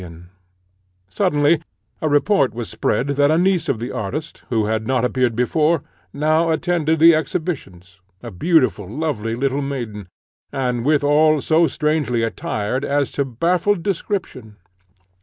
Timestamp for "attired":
12.23-12.83